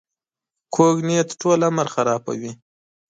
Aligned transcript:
کوږ 0.75 0.95
نیت 1.07 1.29
ټول 1.41 1.59
عمر 1.69 1.87
خرابوي 1.95 2.51